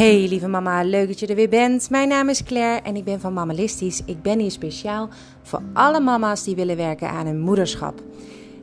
[0.00, 1.90] Hey lieve mama, leuk dat je er weer bent.
[1.90, 4.02] Mijn naam is Claire en ik ben van Mammalistisch.
[4.04, 5.08] Ik ben hier speciaal
[5.42, 8.02] voor alle mama's die willen werken aan hun moederschap.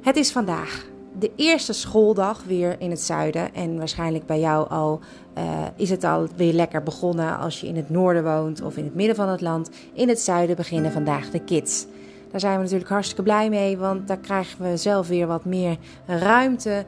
[0.01, 0.85] Het is vandaag
[1.19, 3.55] de eerste schooldag weer in het zuiden.
[3.55, 4.99] En waarschijnlijk bij jou al
[5.37, 5.43] uh,
[5.75, 8.95] is het al weer lekker begonnen als je in het noorden woont of in het
[8.95, 9.69] midden van het land.
[9.93, 11.85] In het zuiden beginnen vandaag de kids.
[12.31, 15.77] Daar zijn we natuurlijk hartstikke blij mee, want daar krijgen we zelf weer wat meer
[16.05, 16.85] ruimte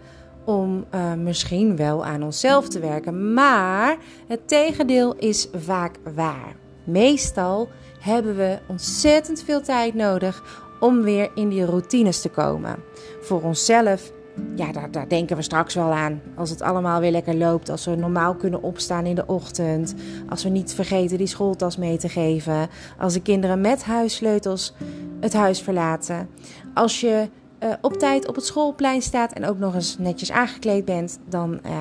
[0.49, 3.33] om uh, misschien wel aan onszelf te werken.
[3.33, 6.55] Maar het tegendeel is vaak waar.
[6.83, 7.67] Meestal
[7.99, 10.43] hebben we ontzettend veel tijd nodig
[10.79, 12.75] om weer in die routines te komen.
[13.21, 14.11] Voor onszelf,
[14.55, 16.21] ja, daar, daar, denken we straks wel aan.
[16.35, 19.95] Als het allemaal weer lekker loopt, als we normaal kunnen opstaan in de ochtend,
[20.29, 24.73] als we niet vergeten die schooltas mee te geven, als de kinderen met huissleutels
[25.19, 26.29] het huis verlaten,
[26.73, 27.29] als je
[27.63, 31.59] uh, op tijd op het schoolplein staat en ook nog eens netjes aangekleed bent, dan,
[31.65, 31.71] uh,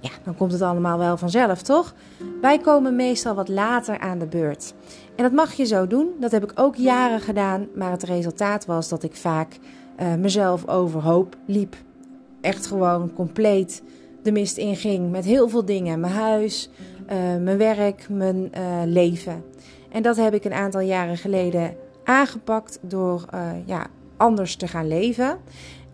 [0.00, 1.94] ja, dan komt het allemaal wel vanzelf, toch?
[2.40, 4.74] Wij komen meestal wat later aan de beurt.
[5.16, 6.10] En dat mag je zo doen.
[6.20, 7.66] Dat heb ik ook jaren gedaan.
[7.74, 9.58] Maar het resultaat was dat ik vaak
[10.00, 11.76] uh, mezelf overhoop liep.
[12.40, 13.82] Echt gewoon compleet
[14.22, 16.00] de mist inging met heel veel dingen.
[16.00, 16.70] Mijn huis,
[17.40, 18.50] mijn werk, mijn
[18.84, 19.44] leven.
[19.90, 23.24] En dat heb ik een aantal jaren geleden aangepakt door
[23.64, 23.86] ja,
[24.24, 25.38] anders te gaan leven.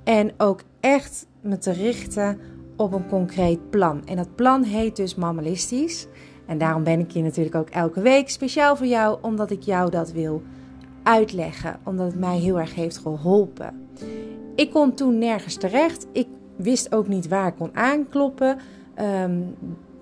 [0.05, 2.39] En ook echt me te richten
[2.77, 4.07] op een concreet plan.
[4.07, 6.07] En dat plan heet dus Mammalistisch.
[6.47, 9.91] En daarom ben ik hier natuurlijk ook elke week speciaal voor jou, omdat ik jou
[9.91, 10.43] dat wil
[11.03, 11.79] uitleggen.
[11.85, 13.89] Omdat het mij heel erg heeft geholpen.
[14.55, 16.07] Ik kon toen nergens terecht.
[16.13, 18.59] Ik wist ook niet waar ik kon aankloppen.
[19.25, 19.55] Um,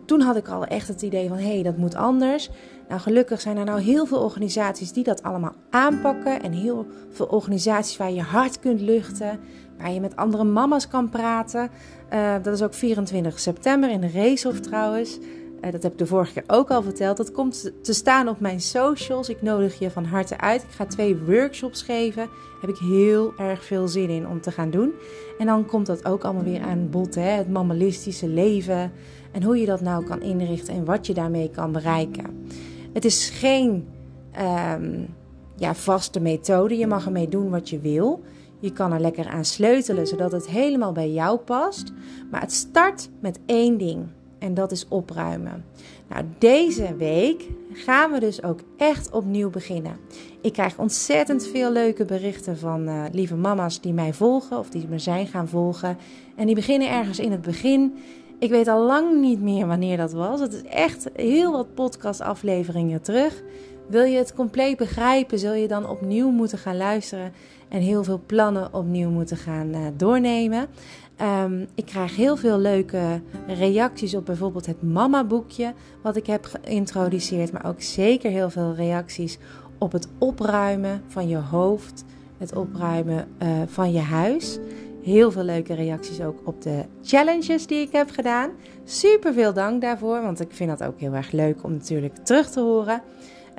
[0.09, 2.51] toen had ik al echt het idee van hé, hey, dat moet anders.
[2.89, 6.43] Nou, gelukkig zijn er nou heel veel organisaties die dat allemaal aanpakken.
[6.43, 9.41] En heel veel organisaties waar je hart kunt luchten.
[9.79, 11.71] Waar je met andere mama's kan praten.
[12.13, 15.19] Uh, dat is ook 24 september in de Racehof trouwens.
[15.65, 17.17] Uh, dat heb ik de vorige keer ook al verteld.
[17.17, 19.29] Dat komt te staan op mijn socials.
[19.29, 20.63] Ik nodig je van harte uit.
[20.63, 22.25] Ik ga twee workshops geven.
[22.25, 24.93] Daar heb ik heel erg veel zin in om te gaan doen.
[25.39, 27.15] En dan komt dat ook allemaal weer aan bod.
[27.15, 27.23] Hè?
[27.23, 28.93] Het mammalistische leven.
[29.33, 32.47] En hoe je dat nou kan inrichten en wat je daarmee kan bereiken.
[32.93, 33.89] Het is geen
[34.77, 35.07] um,
[35.57, 36.77] ja, vaste methode.
[36.77, 38.23] Je mag ermee doen wat je wil.
[38.61, 41.93] Je kan er lekker aan sleutelen zodat het helemaal bij jou past.
[42.31, 44.07] Maar het start met één ding.
[44.39, 45.65] En dat is opruimen.
[46.09, 49.97] Nou, deze week gaan we dus ook echt opnieuw beginnen.
[50.41, 54.87] Ik krijg ontzettend veel leuke berichten van uh, lieve mama's die mij volgen of die
[54.89, 55.97] me zijn gaan volgen.
[56.37, 57.95] En die beginnen ergens in het begin.
[58.39, 60.41] Ik weet al lang niet meer wanneer dat was.
[60.41, 63.43] Het is echt heel wat podcastafleveringen terug.
[63.89, 67.33] Wil je het compleet begrijpen, zul je dan opnieuw moeten gaan luisteren
[67.69, 70.67] en heel veel plannen opnieuw moeten gaan uh, doornemen.
[71.45, 75.73] Um, ik krijg heel veel leuke reacties op bijvoorbeeld het mama-boekje
[76.03, 79.39] wat ik heb geïntroduceerd, maar ook zeker heel veel reacties
[79.79, 82.05] op het opruimen van je hoofd,
[82.39, 84.59] het opruimen uh, van je huis.
[85.03, 88.51] Heel veel leuke reacties ook op de challenges die ik heb gedaan.
[88.85, 92.51] Super veel dank daarvoor, want ik vind dat ook heel erg leuk om natuurlijk terug
[92.51, 93.03] te horen.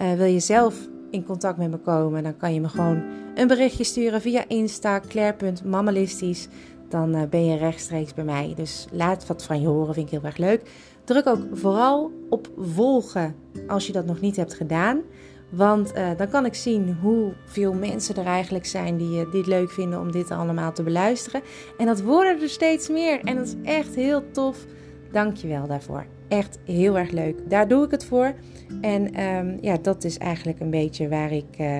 [0.01, 3.03] Uh, wil je zelf in contact met me komen, dan kan je me gewoon
[3.35, 6.47] een berichtje sturen via Insta, claire.mammalistisch.
[6.89, 8.53] Dan uh, ben je rechtstreeks bij mij.
[8.55, 10.61] Dus laat wat van je horen, vind ik heel erg leuk.
[11.03, 13.35] Druk ook vooral op volgen
[13.67, 15.01] als je dat nog niet hebt gedaan.
[15.49, 19.99] Want uh, dan kan ik zien hoeveel mensen er eigenlijk zijn die, het leuk vinden
[19.99, 21.41] om dit allemaal te beluisteren.
[21.77, 23.19] En dat worden er steeds meer.
[23.23, 24.65] En dat is echt heel tof.
[25.11, 26.05] Dank je wel daarvoor.
[26.29, 27.49] Echt heel erg leuk.
[27.49, 28.33] Daar doe ik het voor.
[28.81, 31.79] En um, ja, dat is eigenlijk een beetje waar ik uh,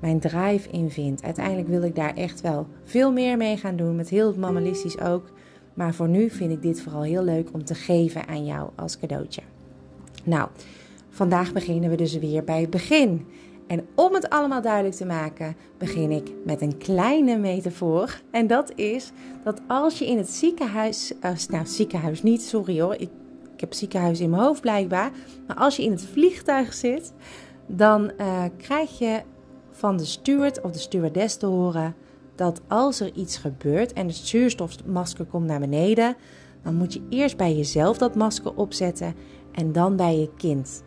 [0.00, 1.22] mijn drive in vind.
[1.22, 3.96] Uiteindelijk wil ik daar echt wel veel meer mee gaan doen.
[3.96, 5.32] Met heel mammalistisch ook.
[5.74, 8.98] Maar voor nu vind ik dit vooral heel leuk om te geven aan jou als
[8.98, 9.42] cadeautje.
[10.24, 10.48] Nou.
[11.10, 13.26] Vandaag beginnen we dus weer bij het begin.
[13.66, 18.20] En om het allemaal duidelijk te maken, begin ik met een kleine metafoor.
[18.30, 19.12] En dat is
[19.44, 23.10] dat als je in het ziekenhuis, uh, nou ziekenhuis niet, sorry hoor, ik,
[23.60, 25.10] ik heb ziekenhuis in mijn hoofd blijkbaar.
[25.46, 27.12] Maar als je in het vliegtuig zit,
[27.66, 29.22] dan uh, krijg je
[29.70, 31.94] van de steward of de stewardess te horen
[32.34, 36.16] dat als er iets gebeurt en het zuurstofmasker komt naar beneden,
[36.62, 39.14] dan moet je eerst bij jezelf dat masker opzetten
[39.52, 40.82] en dan bij je kind.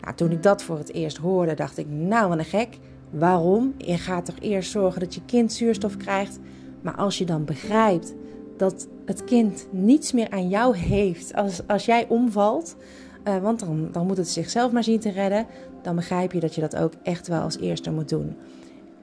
[0.00, 2.78] Nou, toen ik dat voor het eerst hoorde, dacht ik, nou wat een gek.
[3.10, 3.74] Waarom?
[3.78, 6.38] Je gaat toch eerst zorgen dat je kind zuurstof krijgt.
[6.82, 8.14] Maar als je dan begrijpt
[8.56, 12.76] dat het kind niets meer aan jou heeft als, als jij omvalt,
[13.24, 15.46] uh, want dan, dan moet het zichzelf maar zien te redden,
[15.82, 18.36] dan begrijp je dat je dat ook echt wel als eerste moet doen.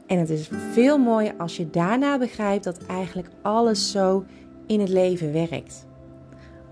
[0.08, 4.26] En het is veel mooier als je daarna begrijpt dat eigenlijk alles zo
[4.68, 5.86] in het leven werkt.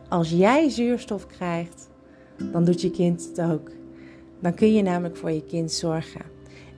[0.09, 1.89] Als jij zuurstof krijgt,
[2.51, 3.71] dan doet je kind het ook.
[4.39, 6.21] Dan kun je namelijk voor je kind zorgen.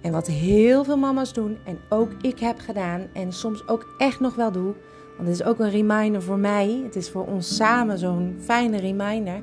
[0.01, 4.19] En wat heel veel mama's doen, en ook ik heb gedaan, en soms ook echt
[4.19, 4.73] nog wel doe,
[5.15, 8.77] want het is ook een reminder voor mij, het is voor ons samen zo'n fijne
[8.77, 9.41] reminder,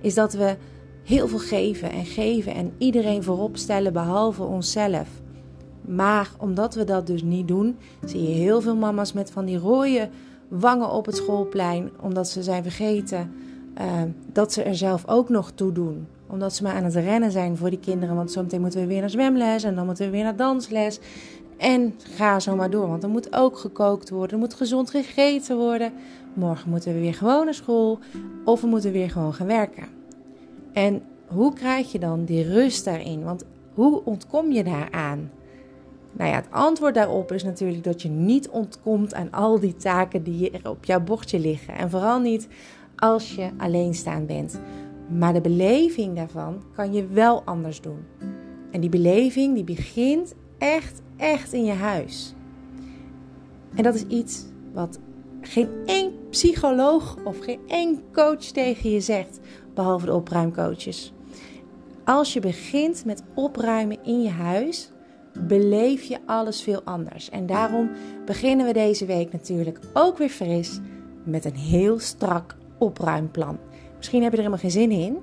[0.00, 0.56] is dat we
[1.02, 5.08] heel veel geven en geven en iedereen voorop stellen behalve onszelf.
[5.80, 9.58] Maar omdat we dat dus niet doen, zie je heel veel mama's met van die
[9.58, 10.08] rode
[10.48, 13.32] wangen op het schoolplein, omdat ze zijn vergeten
[13.80, 14.02] uh,
[14.32, 16.06] dat ze er zelf ook nog toe doen.
[16.26, 19.00] Omdat ze maar aan het rennen zijn voor die kinderen, want zometeen moeten we weer
[19.00, 21.00] naar zwemles en dan moeten we weer naar dansles.
[21.62, 25.56] En ga zo maar door, want er moet ook gekookt worden, er moet gezond gegeten
[25.56, 25.92] worden.
[26.34, 27.98] Morgen moeten we weer gewoon naar school
[28.44, 29.86] of we moeten weer gewoon gaan werken.
[30.72, 33.24] En hoe krijg je dan die rust daarin?
[33.24, 33.44] Want
[33.74, 35.30] hoe ontkom je daaraan?
[36.12, 40.22] Nou ja, het antwoord daarop is natuurlijk dat je niet ontkomt aan al die taken
[40.22, 41.74] die er op jouw bordje liggen.
[41.74, 42.48] En vooral niet
[42.96, 44.60] als je alleenstaan bent.
[45.18, 48.04] Maar de beleving daarvan kan je wel anders doen.
[48.70, 52.34] En die beleving die begint echt, echt in je huis.
[53.74, 54.98] En dat is iets wat
[55.40, 59.40] geen één psycholoog of geen één coach tegen je zegt,
[59.74, 61.12] behalve de opruimcoaches.
[62.04, 64.90] Als je begint met opruimen in je huis,
[65.46, 67.30] beleef je alles veel anders.
[67.30, 67.90] En daarom
[68.24, 70.80] beginnen we deze week natuurlijk ook weer fris
[71.24, 73.58] met een heel strak opruimplan.
[73.96, 75.18] Misschien heb je er helemaal geen zin in,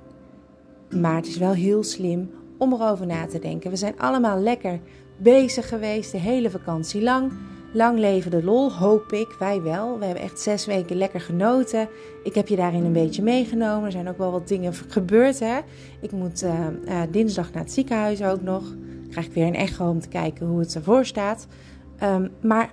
[1.00, 3.70] maar het is wel heel slim om erover na te denken.
[3.70, 4.80] We zijn allemaal lekker
[5.22, 7.32] bezig geweest de hele vakantie lang.
[7.72, 9.36] Lang leven de lol, hoop ik.
[9.38, 9.98] Wij wel.
[9.98, 11.88] We hebben echt zes weken lekker genoten.
[12.22, 13.84] Ik heb je daarin een beetje meegenomen.
[13.84, 15.40] Er zijn ook wel wat dingen gebeurd.
[15.40, 15.58] Hè?
[16.00, 18.62] Ik moet uh, uh, dinsdag naar het ziekenhuis ook nog
[19.10, 21.46] krijg ik weer een echo om te kijken hoe het ervoor staat.
[22.02, 22.72] Um, maar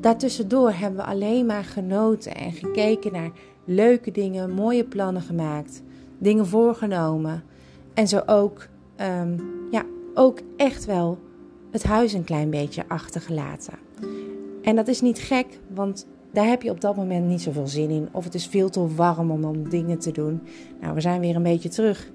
[0.00, 3.30] daartussendoor hebben we alleen maar genoten en gekeken naar
[3.64, 5.82] leuke dingen, mooie plannen gemaakt,
[6.18, 7.42] dingen voorgenomen.
[7.94, 8.66] En zo ook,
[9.20, 9.36] um,
[9.70, 11.18] ja, ook echt wel
[11.70, 13.74] het huis een klein beetje achtergelaten.
[14.62, 17.90] En dat is niet gek, want daar heb je op dat moment niet zoveel zin
[17.90, 18.08] in.
[18.12, 20.40] Of het is veel te warm om om dingen te doen.
[20.80, 22.10] Nou, we zijn weer een beetje terug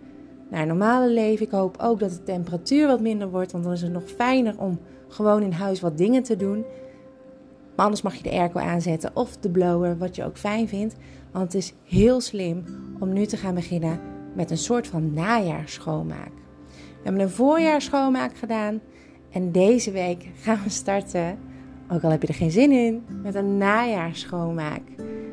[0.49, 1.45] naar normale leven.
[1.45, 4.55] Ik hoop ook dat de temperatuur wat minder wordt, want dan is het nog fijner
[4.57, 6.65] om gewoon in huis wat dingen te doen.
[7.75, 10.95] Maar anders mag je de airco aanzetten of de blower, wat je ook fijn vindt.
[11.31, 12.63] Want het is heel slim
[12.99, 13.99] om nu te gaan beginnen
[14.35, 16.31] met een soort van najaarschoonmaak.
[16.71, 18.81] We hebben een voorjaarsschoonmaak gedaan
[19.35, 21.37] en deze week gaan we starten,
[21.91, 24.81] ook al heb je er geen zin in, met een najaarschoonmaak.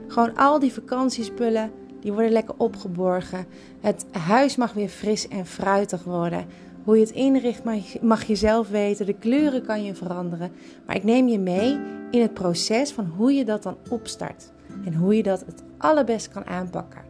[0.08, 1.70] Gewoon al die vakantiespullen
[2.00, 3.46] die worden lekker opgeborgen.
[3.80, 6.46] Het huis mag weer fris en fruitig worden.
[6.84, 7.62] Hoe je het inricht
[8.00, 9.06] mag je zelf weten.
[9.06, 10.52] De kleuren kan je veranderen.
[10.86, 11.78] Maar ik neem je mee
[12.10, 14.52] in het proces van hoe je dat dan opstart.
[14.84, 17.02] En hoe je dat het allerbest kan aanpakken.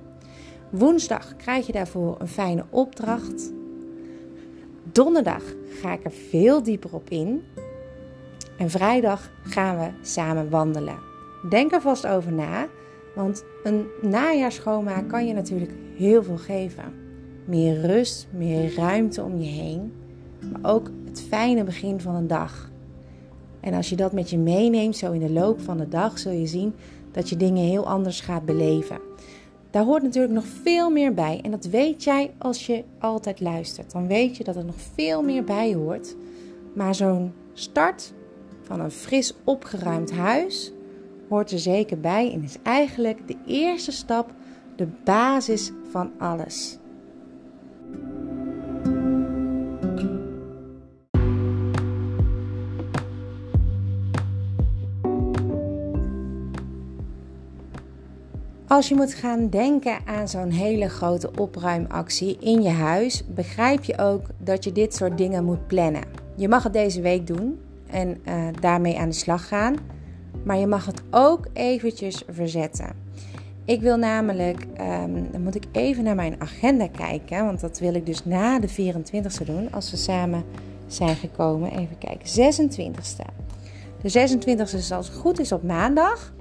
[0.71, 3.53] Woensdag krijg je daarvoor een fijne opdracht.
[4.93, 7.43] Donderdag ga ik er veel dieper op in.
[8.59, 10.99] En vrijdag gaan we samen wandelen.
[11.49, 12.69] Denk er vast over na.
[13.15, 16.85] Want een najaarschoonmaak kan je natuurlijk heel veel geven.
[17.45, 19.93] Meer rust, meer ruimte om je heen,
[20.53, 22.71] maar ook het fijne begin van een dag.
[23.61, 26.33] En als je dat met je meeneemt, zo in de loop van de dag, zul
[26.33, 26.75] je zien
[27.13, 29.01] dat je dingen heel anders gaat beleven.
[29.73, 31.41] Daar hoort natuurlijk nog veel meer bij.
[31.43, 33.93] En dat weet jij als je altijd luistert.
[33.93, 36.17] Dan weet je dat er nog veel meer bij hoort.
[36.75, 38.13] Maar zo'n start
[38.63, 40.73] van een fris opgeruimd huis
[41.29, 44.31] hoort er zeker bij en is eigenlijk de eerste stap,
[44.77, 46.79] de basis van alles.
[58.73, 63.99] Als je moet gaan denken aan zo'n hele grote opruimactie in je huis, begrijp je
[63.99, 66.03] ook dat je dit soort dingen moet plannen.
[66.37, 69.77] Je mag het deze week doen en uh, daarmee aan de slag gaan.
[70.45, 72.93] Maar je mag het ook eventjes verzetten.
[73.65, 77.95] Ik wil namelijk, um, dan moet ik even naar mijn agenda kijken, want dat wil
[77.95, 80.45] ik dus na de 24ste doen, als we samen
[80.87, 81.71] zijn gekomen.
[81.71, 83.27] Even kijken, 26ste.
[84.03, 86.33] De 26ste is als het goed is op maandag.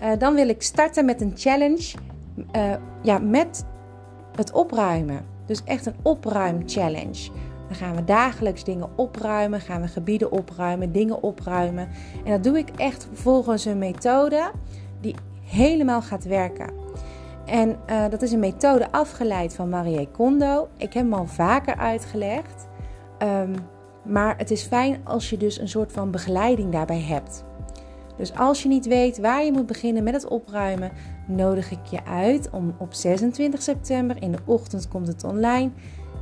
[0.00, 1.94] Uh, dan wil ik starten met een challenge
[2.56, 3.64] uh, ja, met
[4.36, 5.24] het opruimen.
[5.46, 7.30] Dus echt een opruim challenge.
[7.68, 11.88] Dan gaan we dagelijks dingen opruimen, gaan we gebieden opruimen, dingen opruimen.
[12.24, 14.50] En dat doe ik echt volgens een methode
[15.00, 16.70] die helemaal gaat werken.
[17.46, 20.68] En uh, dat is een methode afgeleid van Marie Kondo.
[20.76, 22.68] Ik heb hem al vaker uitgelegd.
[23.22, 23.54] Um,
[24.02, 27.44] maar het is fijn als je dus een soort van begeleiding daarbij hebt.
[28.16, 30.92] Dus als je niet weet waar je moet beginnen met het opruimen,
[31.26, 35.70] nodig ik je uit om op 26 september in de ochtend komt het online,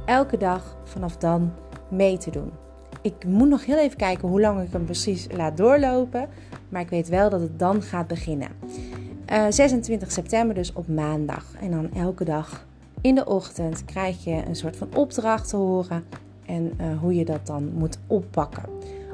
[0.06, 1.52] elke dag vanaf dan
[1.88, 2.50] mee te doen.
[3.02, 6.28] Ik moet nog heel even kijken hoe lang ik hem precies laat doorlopen,
[6.68, 8.48] maar ik weet wel dat het dan gaat beginnen.
[9.48, 12.66] 26 eh, september dus op maandag en dan elke dag
[13.00, 16.04] in de ochtend krijg je een soort van opdracht te horen
[16.46, 18.62] en uh, hoe je dat dan moet oppakken.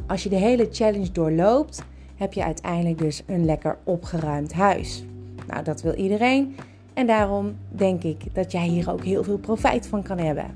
[0.06, 1.82] Als je de hele challenge doorloopt,
[2.16, 5.04] heb je uiteindelijk dus een lekker opgeruimd huis.
[5.46, 6.56] Nou, dat wil iedereen.
[6.94, 10.54] En daarom denk ik dat jij hier ook heel veel profijt van kan hebben.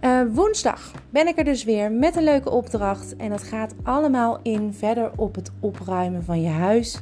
[0.00, 3.16] Uh, woensdag ben ik er dus weer met een leuke opdracht.
[3.16, 7.00] En dat gaat allemaal in verder op het opruimen van je huis.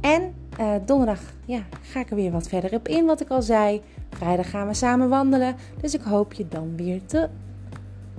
[0.00, 3.42] En uh, donderdag ja, ga ik er weer wat verder op in, wat ik al
[3.42, 3.82] zei.
[4.10, 5.56] Vrijdag gaan we samen wandelen.
[5.80, 7.28] Dus ik hoop je dan weer te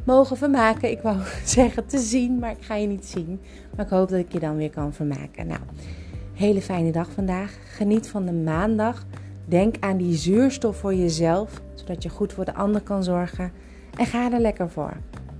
[0.03, 0.91] mogen vermaken.
[0.91, 3.39] Ik wou zeggen te zien, maar ik ga je niet zien.
[3.75, 5.47] Maar ik hoop dat ik je dan weer kan vermaken.
[5.47, 5.61] Nou,
[6.33, 7.57] hele fijne dag vandaag.
[7.65, 9.05] Geniet van de maandag.
[9.45, 13.51] Denk aan die zuurstof voor jezelf, zodat je goed voor de ander kan zorgen.
[13.97, 14.93] En ga er lekker voor.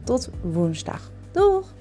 [0.04, 1.12] Tot woensdag.
[1.32, 1.74] Doeg!